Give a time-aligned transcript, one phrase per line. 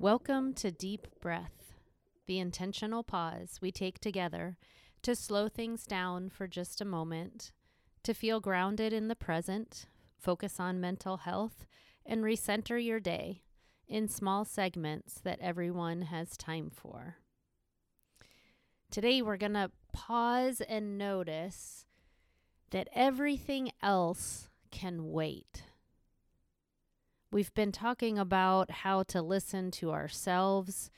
[0.00, 1.74] Welcome to Deep Breath,
[2.26, 4.56] the intentional pause we take together
[5.02, 7.52] to slow things down for just a moment,
[8.04, 9.84] to feel grounded in the present,
[10.16, 11.66] focus on mental health,
[12.06, 13.42] and recenter your day
[13.86, 17.16] in small segments that everyone has time for.
[18.90, 21.84] Today, we're going to pause and notice
[22.70, 25.64] that everything else can wait.
[27.32, 30.90] We've been talking about how to listen to ourselves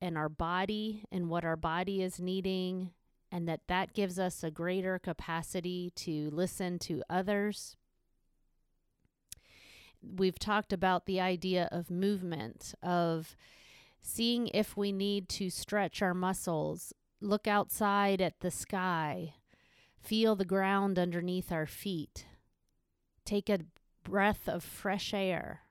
[0.00, 2.90] and our body and what our body is needing,
[3.30, 7.76] and that that gives us a greater capacity to listen to others.
[10.02, 13.36] We've talked about the idea of movement, of
[14.00, 19.34] seeing if we need to stretch our muscles, look outside at the sky,
[20.00, 22.26] feel the ground underneath our feet,
[23.24, 23.60] take a
[24.02, 25.62] breath of fresh air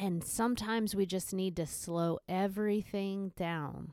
[0.00, 3.92] and sometimes we just need to slow everything down.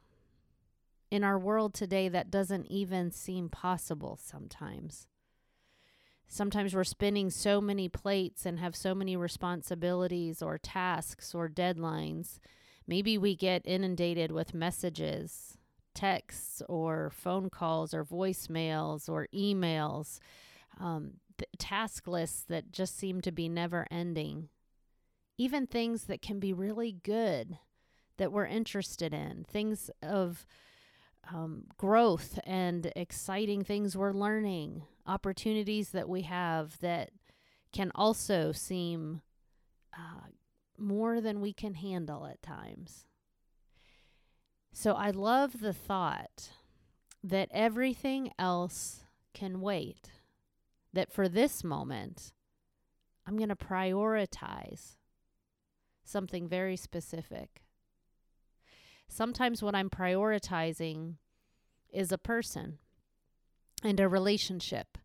[1.11, 5.07] In our world today, that doesn't even seem possible sometimes.
[6.25, 12.39] Sometimes we're spinning so many plates and have so many responsibilities or tasks or deadlines.
[12.87, 15.57] Maybe we get inundated with messages,
[15.93, 20.19] texts, or phone calls, or voicemails, or emails,
[20.79, 21.15] um,
[21.57, 24.47] task lists that just seem to be never ending
[25.37, 27.57] even things that can be really good
[28.17, 30.45] that we're interested in, things of
[31.31, 37.11] um, growth and exciting things we're learning, opportunities that we have that
[37.71, 39.21] can also seem
[39.93, 40.27] uh,
[40.77, 43.05] more than we can handle at times.
[44.73, 46.49] So I love the thought
[47.23, 50.11] that everything else can wait,
[50.93, 52.31] that for this moment,
[53.25, 54.95] I'm going to prioritize
[56.07, 57.63] something very specific.
[59.07, 61.15] Sometimes what I'm prioritizing
[61.91, 62.79] is a person
[63.83, 64.97] and a relationship,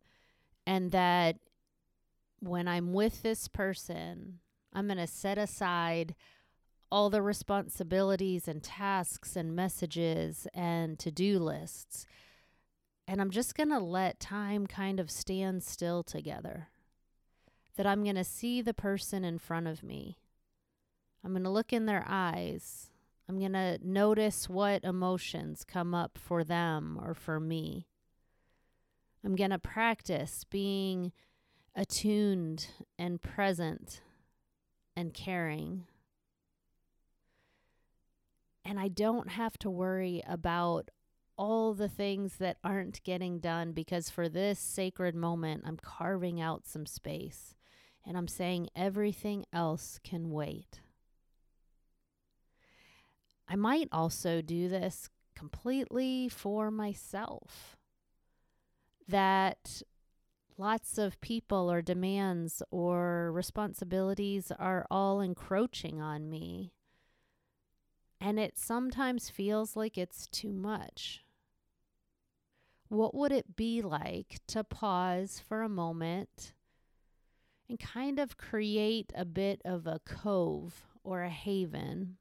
[0.67, 1.37] and that
[2.41, 4.41] when I'm with this person,
[4.73, 6.15] I'm going to set aside
[6.91, 12.05] all the responsibilities and tasks and messages and to do lists.
[13.07, 16.69] And I'm just going to let time kind of stand still together.
[17.77, 20.19] That I'm going to see the person in front of me
[21.25, 22.91] I'm going to look in their eyes.
[23.28, 27.87] I'm going to notice what emotions come up for them or for me.
[29.25, 31.12] I'm going to practice being
[31.75, 32.66] attuned
[32.99, 34.03] and present
[34.97, 35.87] and caring.
[38.65, 40.91] And I don't have to worry about
[41.39, 46.66] all the things that aren't getting done because for this sacred moment, I'm carving out
[46.66, 47.54] some space
[48.04, 50.81] and I'm saying everything else can wait.
[53.53, 57.77] I might also do this completely for myself.
[59.07, 59.83] That
[60.57, 66.73] lots of people or demands or responsibilities are all encroaching on me.
[68.19, 71.23] And it sometimes feels like it's too much.
[72.89, 76.55] What would it be like to pause for a moment
[77.69, 82.17] and kind of create a bit of a cove or a haven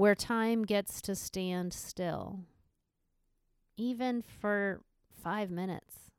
[0.00, 2.46] where time gets to stand still,
[3.76, 4.80] even for
[5.22, 6.10] five minutes.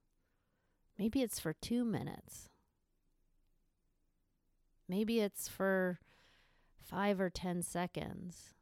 [1.00, 2.48] Maybe it's for two minutes.
[4.88, 6.00] Maybe it's for
[6.80, 8.54] five or 10 seconds.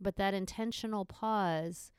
[0.00, 1.90] But that intentional pause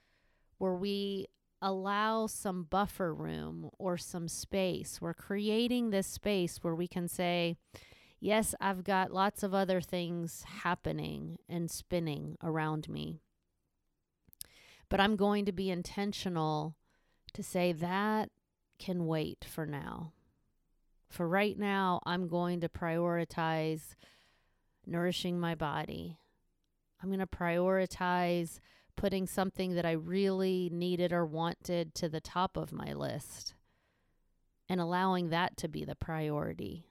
[0.59, 1.25] where we
[1.61, 7.57] allow some buffer room or some space, we're creating this space where we can say,
[8.19, 13.21] yes, I've got lots of other things happening and spinning around me.
[14.89, 16.75] But I'm going to be intentional
[17.33, 18.29] to say that
[18.79, 20.13] can wait for now.
[21.09, 23.95] For right now, I'm going to prioritize
[24.85, 26.17] nourishing my body.
[27.01, 28.59] I'm going to prioritize
[28.95, 33.53] putting something that I really needed or wanted to the top of my list
[34.67, 36.88] and allowing that to be the priority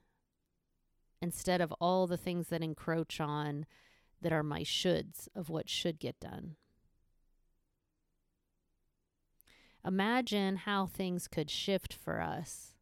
[1.21, 3.67] instead of all the things that encroach on
[4.21, 6.57] that are my shoulds of what should get done.
[9.87, 12.75] Imagine how things could shift for us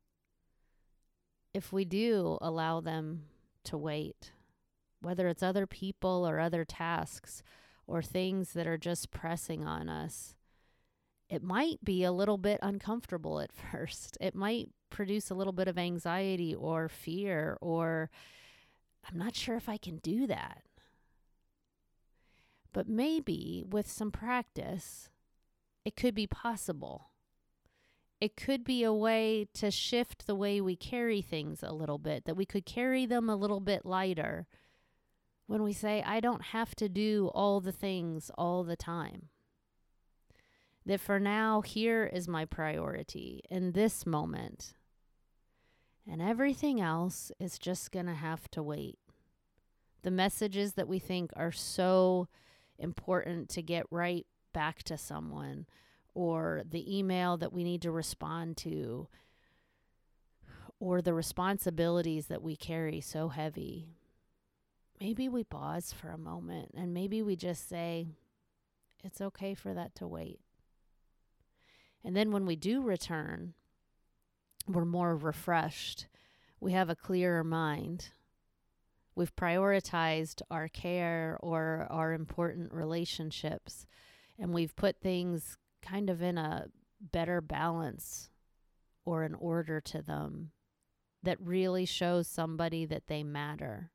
[1.52, 3.24] if we do allow them
[3.64, 4.32] to wait,
[5.00, 7.42] whether it's other people or other tasks
[7.86, 10.35] or things that are just pressing on us.
[11.28, 14.16] It might be a little bit uncomfortable at first.
[14.20, 18.10] It might produce a little bit of anxiety or fear or
[19.08, 20.62] I'm not sure if I can do that.
[22.72, 25.08] But maybe with some practice,
[25.84, 27.10] it could be possible.
[28.20, 32.24] It could be a way to shift the way we carry things a little bit,
[32.24, 34.46] that we could carry them a little bit lighter
[35.46, 39.28] when we say, I don't have to do all the things all the time.
[40.86, 44.74] That for now, here is my priority in this moment.
[46.08, 48.98] And everything else is just going to have to wait.
[50.02, 52.28] The messages that we think are so
[52.78, 55.66] important to get right back to someone,
[56.14, 59.08] or the email that we need to respond to,
[60.78, 63.88] or the responsibilities that we carry so heavy
[65.00, 68.08] maybe we pause for a moment and maybe we just say,
[69.04, 70.40] it's okay for that to wait.
[72.04, 73.54] And then when we do return,
[74.66, 76.06] we're more refreshed.
[76.60, 78.10] We have a clearer mind.
[79.14, 83.86] We've prioritized our care or our important relationships,
[84.38, 86.66] and we've put things kind of in a
[87.00, 88.30] better balance
[89.04, 90.50] or an order to them
[91.22, 93.90] that really shows somebody that they matter.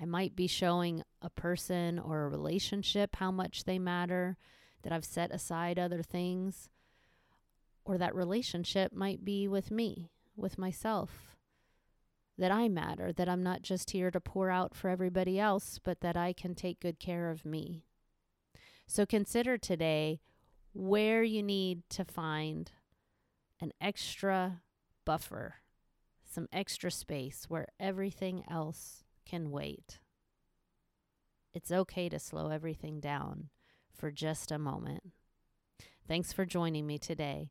[0.00, 4.36] I might be showing a person or a relationship how much they matter,
[4.82, 6.68] that I've set aside other things.
[7.84, 11.36] Or that relationship might be with me, with myself,
[12.38, 16.00] that I matter, that I'm not just here to pour out for everybody else, but
[16.00, 17.84] that I can take good care of me.
[18.86, 20.20] So consider today
[20.72, 22.72] where you need to find
[23.60, 24.62] an extra
[25.04, 25.56] buffer,
[26.28, 30.00] some extra space where everything else can wait.
[31.52, 33.50] It's okay to slow everything down
[33.94, 35.12] for just a moment.
[36.08, 37.50] Thanks for joining me today.